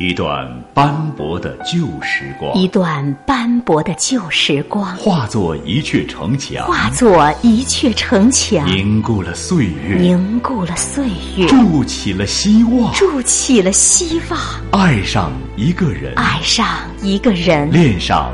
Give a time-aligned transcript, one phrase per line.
[0.00, 11.04] 一段斑驳的旧时光，一段斑驳的旧时光，化作一阙城墙，化作一阙城墙，凝固了岁月，凝固了岁
[11.36, 14.40] 月，筑起了希望，筑起了希望，
[14.72, 16.66] 爱上一个人，爱上
[17.02, 18.32] 一个人，恋上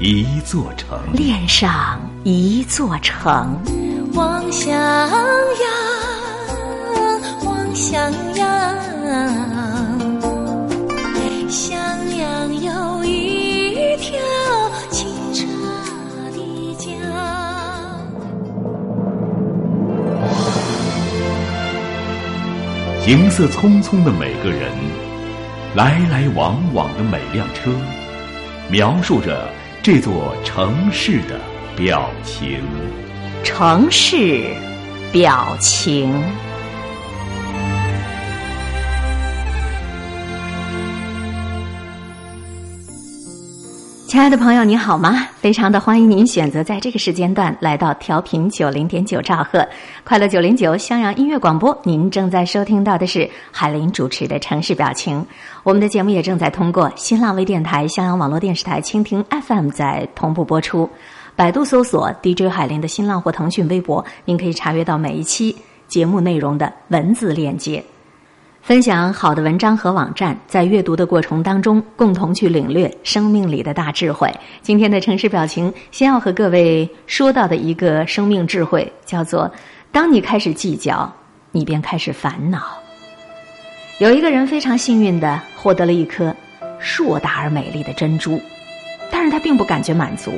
[0.00, 3.56] 一座城，恋上一座城，
[4.14, 5.08] 望襄阳，
[7.44, 9.53] 望襄阳。
[11.54, 11.78] 襄
[12.18, 14.18] 阳有一条
[14.90, 15.46] 清澈
[16.32, 16.90] 的江。
[23.04, 24.68] 行色匆匆的每个人，
[25.76, 27.70] 来来往往的每辆车，
[28.68, 29.48] 描述着
[29.80, 31.38] 这座城市的
[31.76, 32.64] 表情。
[33.44, 34.44] 城市
[35.12, 36.12] 表情。
[44.06, 45.26] 亲爱的朋友，你好吗？
[45.40, 49.66] 非常的欢迎您选择在这个时间段来到调频九零点九兆赫
[50.04, 51.76] 快乐九零九襄阳音乐广播。
[51.82, 55.24] 您正在收听到的是海林主持的城市表情。
[55.64, 60.88] 我们的节目也正在通过新浪微电台、襄阳网络电视台、蜻蜓 FM 在同步播出。
[61.34, 65.56] 百度搜索 DJ 海林的新浪或腾讯微博，您可以查阅到每一期
[65.88, 67.82] 节目内容的文字链接。
[68.64, 74.34] 分享好的文章和网站，在阅读的过程当中，共同去领略生命里的大智慧。
[74.62, 79.52] 今天的城市表情，先要和各位说到的一个生命智慧，叫做：
[79.92, 81.12] 当你开始计较，
[81.50, 82.62] 你便开始烦恼。
[83.98, 86.34] 有一个人非常幸运的获得了一颗
[86.78, 88.40] 硕大而美丽的珍珠，
[89.10, 90.32] 但是他并不感觉满足，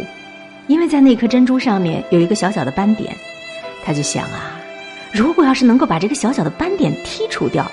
[0.66, 3.14] 因为在那颗珍珠上面有一个小小的斑点，
[3.84, 4.50] 他就想啊，
[5.12, 7.64] 如果要是能够把这个小小的斑点剔除掉。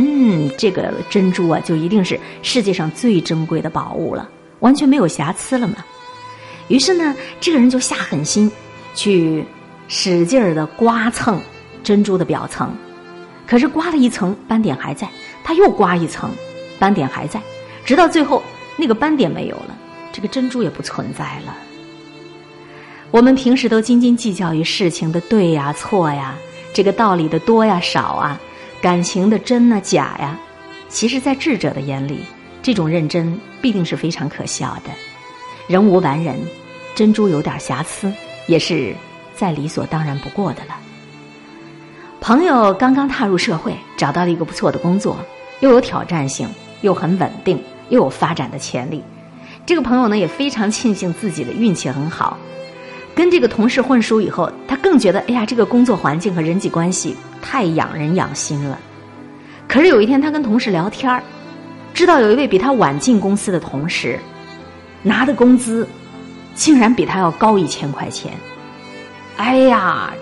[0.00, 4.28] 嗯，这个珍珠啊，就一定是世界上最珍贵的宝物了，
[4.60, 5.84] 完全没有瑕疵了嘛。
[6.68, 8.48] 于是呢，这个人就下狠心，
[8.94, 9.44] 去
[9.88, 11.40] 使劲儿的刮蹭
[11.82, 12.72] 珍珠的表层。
[13.44, 15.08] 可是刮了一层，斑点还在；
[15.42, 16.30] 他又刮一层，
[16.78, 17.40] 斑点还在，
[17.84, 18.40] 直到最后
[18.76, 19.76] 那个斑点没有了，
[20.12, 21.56] 这个珍珠也不存在了。
[23.10, 26.36] 我们平时都斤斤计较于事情的对呀、错呀，
[26.72, 28.40] 这个道理的多呀、少啊。
[28.80, 30.38] 感情的真呐假呀，
[30.88, 32.20] 其实，在智者的眼里，
[32.62, 34.90] 这种认真必定是非常可笑的。
[35.66, 36.36] 人无完人，
[36.94, 38.12] 珍珠有点瑕疵，
[38.46, 38.94] 也是
[39.34, 40.76] 再理所当然不过的了。
[42.20, 45.16] 朋友刚刚踏入社会，找到了一个不错的工作，
[45.60, 46.48] 又有挑战性，
[46.82, 49.02] 又很稳定，又有发展的潜力。
[49.66, 52.38] 这个朋友呢，也非常庆幸自己的运气很好。
[53.18, 58.78] 跟这个同事混熟以后，他更觉得，哎呀，这个工作环境和人际关系太养人养心了。
[59.66, 61.20] 可是有一天，他跟同事聊天儿，
[61.92, 64.20] 知道有一位比他晚进公司的同事，
[65.02, 65.84] 拿的工资
[66.54, 68.32] 竟然比他要高一千块钱。
[69.36, 70.14] 哎呀，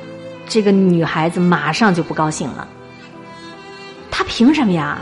[0.49, 2.67] 这个女孩子马上就不高兴了。
[4.11, 5.01] 他凭什么呀？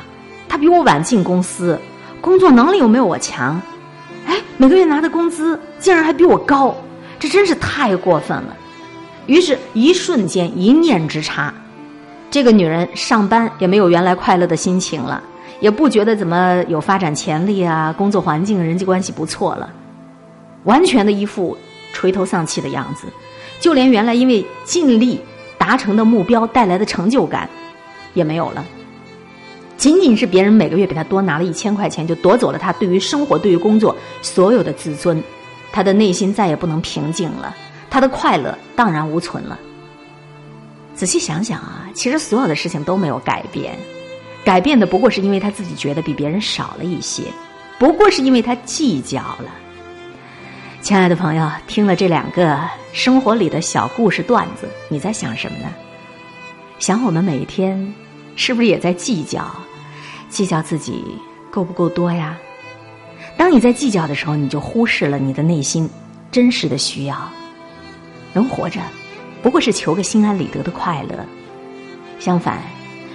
[0.48, 1.78] 他比我晚进公司，
[2.20, 3.62] 工作能力又没有我强，
[4.26, 6.74] 哎，每个月拿的工资竟然还比我高。
[7.24, 8.54] 这真是太过分了，
[9.24, 11.54] 于是，一瞬间，一念之差，
[12.30, 15.22] 这个女人上班也没有原来快乐的心情了，
[15.58, 19.72] 也不觉得怎么有发展潜力啊，工作环境、人际关系不错了，
[20.64, 21.56] 完全的一副
[21.94, 23.06] 垂头丧气的样子，
[23.58, 25.18] 就连原来因为尽力
[25.56, 27.48] 达成的目标带来的成就感
[28.12, 28.62] 也没有了。
[29.78, 35.22] 仅仅是别人每个月比他多拿了一千块钱，就夺走了他对于生活、对于工作所有的自尊。
[35.74, 37.52] 他的内心再也不能平静了，
[37.90, 39.58] 他的快乐荡然无存了。
[40.94, 43.76] 仔细想想啊，其实所有的事情都没有改变，
[44.44, 47.24] 改变的不过是因为他自己觉得比别人少了一些，
[47.76, 49.50] 不过是因为他计较了。
[50.80, 52.56] 亲爱的朋友，听了这两个
[52.92, 55.66] 生活里的小故事段子，你在想什么呢？
[56.78, 57.92] 想我们每一天
[58.36, 59.50] 是不是也在计较，
[60.28, 61.04] 计较自己
[61.50, 62.38] 够不够多呀？
[63.36, 65.88] 当你在计较的时候，你就忽视了你的内心
[66.30, 67.16] 真实的需要。
[68.32, 68.80] 人活着，
[69.42, 71.14] 不过是求个心安理得的快乐。
[72.18, 72.62] 相反，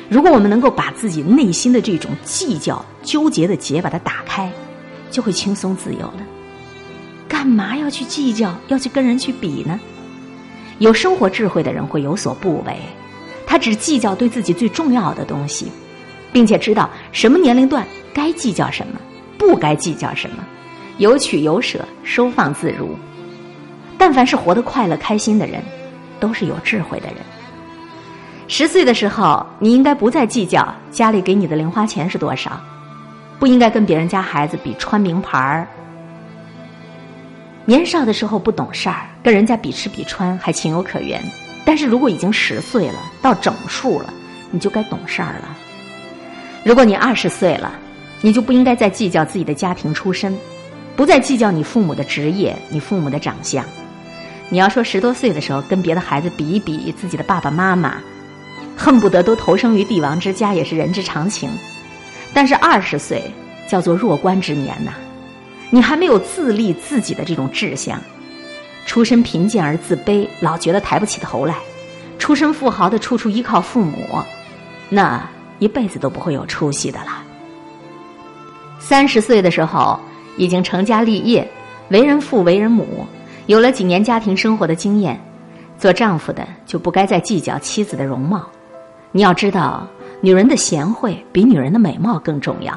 [0.09, 4.51] 如果我们能够把自己内心的这种计较、纠结的结把它打开，
[5.09, 6.19] 就会轻松自由了。
[7.27, 9.79] 干嘛要去计较，要去跟人去比呢？
[10.79, 12.77] 有生活智慧的人会有所不为，
[13.45, 15.71] 他只计较对自己最重要的东西，
[16.31, 18.99] 并且知道什么年龄段该计较什么。
[19.39, 20.43] 不该计较什么，
[20.97, 22.95] 有取有舍，收放自如。
[23.97, 25.63] 但凡是活得快乐、开心的人，
[26.19, 27.15] 都是有智慧的人。
[28.47, 32.51] 十岁的时候，你应该不再计较家里给你的零花钱是多少；
[33.39, 35.67] 不应该跟别人家孩子比穿名牌儿。
[37.65, 41.23] 年少的时候不懂事儿，跟人家比吃比穿还情有可原。
[41.63, 44.11] 但是如果已经十岁了，到整数了，
[44.49, 45.55] 你就该懂事儿了。
[46.63, 47.71] 如果你二十岁了，
[48.21, 50.37] 你就不应该再计较自己的家庭出身，
[50.95, 53.63] 不再计较你父母的职业、你父母的长相。
[54.49, 57.97] 你要说十多岁的时候跟别的孩子比一比自己的爸爸妈妈，
[58.75, 61.49] 恨不得都投生于帝王之家也是人之常情。
[62.33, 63.23] 但是二十岁
[63.67, 64.93] 叫做弱冠之年呐。
[65.71, 68.01] 你还没有自立自己的这种志向，
[68.87, 71.53] 出身贫贱而自卑，老觉得抬不起头来；
[72.17, 74.17] 出身富豪的处处依靠父母，
[74.89, 75.29] 那
[75.59, 77.18] 一辈子都不会有出息的了。
[78.89, 79.99] 三十岁的时候
[80.35, 81.47] 已经成家立业，
[81.89, 83.05] 为人父为人母，
[83.45, 85.21] 有了几年家庭生活的经验，
[85.77, 88.47] 做丈夫的就不该再计较妻子的容貌。
[89.11, 89.87] 你要知道，
[90.21, 92.73] 女人的贤惠比女人的美貌更重要。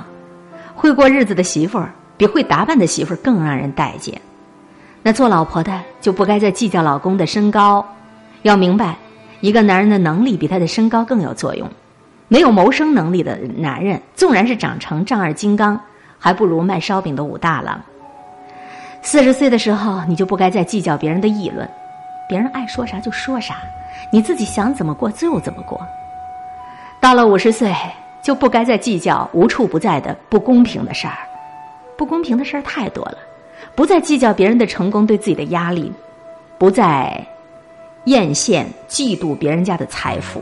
[0.75, 1.91] 会过日子的媳妇儿。
[2.19, 4.21] 比会打扮的媳妇儿更让人待见，
[5.03, 7.85] 那做老婆的就不该再计较老公的身高。
[8.43, 8.99] 要明白，
[9.41, 11.67] 一个男人的能力比他的身高更有作用。
[12.29, 15.81] 没有谋生能力的男人，纵然是长成丈二金刚，
[16.23, 17.83] 还不如卖烧饼的武大郎。
[19.03, 21.69] 四十岁的时候，你就不该再计较别人的议论，
[22.29, 23.57] 别人爱说啥就说啥，
[24.13, 25.85] 你自己想怎么过就怎么过。
[27.01, 27.75] 到了五十岁，
[28.23, 31.19] 就不该再计较无处不在的不公平的事儿。
[31.99, 33.19] 不公平的事儿太多了，
[33.75, 35.93] 不再计较别人的成功对自己的压力，
[36.57, 37.27] 不再
[38.05, 40.41] 艳羡嫉妒别人家的财富。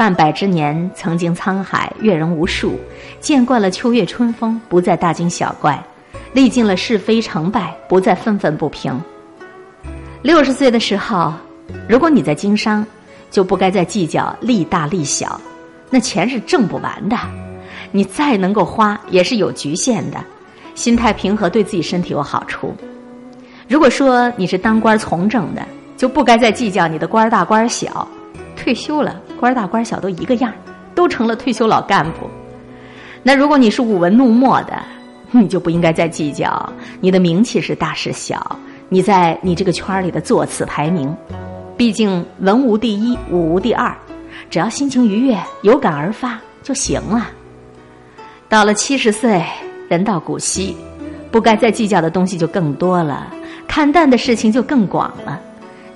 [0.00, 2.80] 半百之年，曾经沧海阅人无数，
[3.20, 5.74] 见惯了秋月春风，不再大惊小怪；
[6.32, 8.98] 历尽了是非成败，不再愤愤不平。
[10.22, 11.34] 六十岁的时候，
[11.86, 12.82] 如果你在经商，
[13.30, 15.38] 就不该再计较利大利小，
[15.90, 17.14] 那钱是挣不完的，
[17.92, 20.16] 你再能够花，也是有局限的。
[20.74, 22.74] 心态平和对自己身体有好处。
[23.68, 25.60] 如果说你是当官从政的，
[25.94, 28.08] 就不该再计较你的官大官小。
[28.56, 30.52] 退休了，官大官小都一个样，
[30.94, 32.28] 都成了退休老干部。
[33.22, 34.80] 那如果你是舞文弄墨的，
[35.30, 38.56] 你就不应该再计较你的名气是大是小，
[38.90, 41.16] 你在你这个圈里的座次排名。
[41.76, 43.96] 毕竟文无第一，武无第二，
[44.50, 47.30] 只要心情愉悦，有感而发就行了。
[48.48, 49.42] 到了七十岁。
[49.90, 50.76] 人到古稀，
[51.32, 53.26] 不该再计较的东西就更多了，
[53.66, 55.40] 看淡的事情就更广了。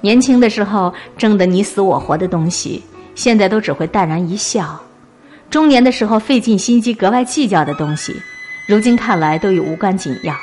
[0.00, 2.82] 年轻的时候争得你死我活的东西，
[3.14, 4.80] 现在都只会淡然一笑；
[5.50, 8.14] 中年的时候费尽心机格外计较的东西，
[8.66, 10.34] 如今看来都已无关紧要。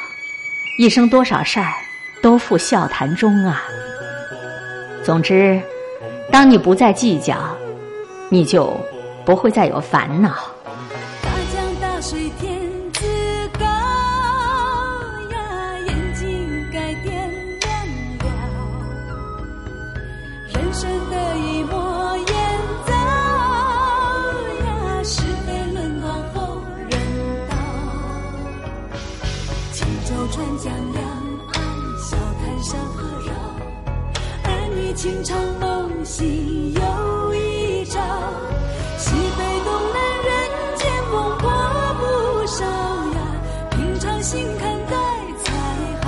[0.78, 1.74] 一生多少事儿，
[2.22, 3.64] 都付笑谈中啊。
[5.04, 5.62] 总之，
[6.32, 7.36] 当你不再计较，
[8.30, 8.80] 你就
[9.26, 10.30] 不会再有烦恼。
[11.22, 12.51] 大江大水天。
[30.32, 31.04] 川江两
[31.54, 31.62] 岸
[32.00, 33.34] 笑谈山河绕，
[34.46, 38.00] 儿女情长梦醒又一朝，
[38.98, 40.32] 西北东南人
[40.78, 41.44] 间风波
[42.00, 42.02] 不
[42.48, 43.20] 少呀，
[43.72, 44.96] 平常心看待
[45.44, 45.52] 才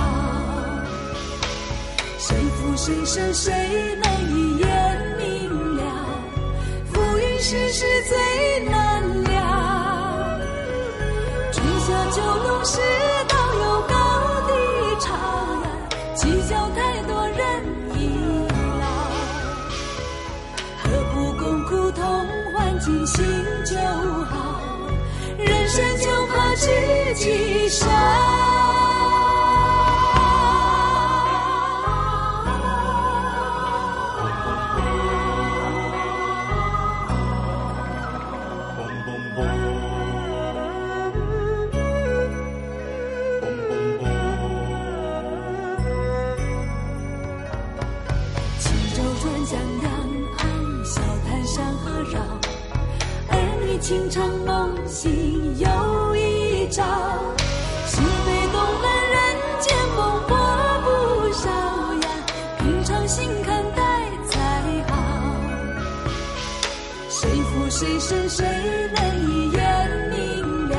[2.16, 3.52] 谁负谁胜谁
[4.02, 4.66] 能一眼
[5.18, 5.82] 明了？
[6.90, 9.34] 浮云世事最难料。
[11.52, 12.80] 春夏秋冬是
[22.84, 23.24] 尽心
[23.64, 23.78] 就
[24.26, 24.60] 好，
[25.38, 27.88] 人生就怕知己少。
[53.84, 55.12] 情长梦醒
[55.58, 56.82] 又一朝，
[57.86, 60.34] 是非东南人间风波
[60.84, 60.88] 不
[61.34, 62.08] 少呀，
[62.60, 64.40] 平常心看待才
[64.88, 64.92] 好。
[67.10, 68.46] 谁负谁胜谁
[68.94, 70.16] 能一眼明
[70.70, 70.76] 了？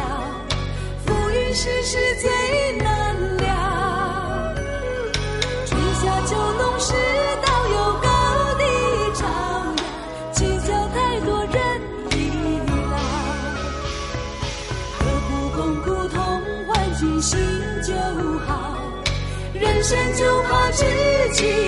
[1.05, 1.99] 浮云世事
[21.35, 21.64] 尽